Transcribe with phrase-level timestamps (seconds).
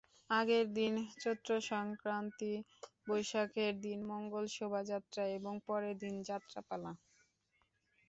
[0.31, 2.53] আগের দিন চৈত্রসংক্রান্তি,
[3.07, 6.91] বৈশাখের দিন মঙ্গল শোভাযাত্রা এবং পরের দিন যাত্রাপালা।